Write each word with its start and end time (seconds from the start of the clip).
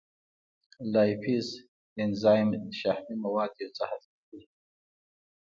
لایپیز 0.93 1.47
انزایم 2.01 2.49
شحمي 2.79 3.15
مواد 3.23 3.51
یو 3.61 3.69
څه 3.77 3.83
هضم 3.89 4.13
کړي. 4.27 4.43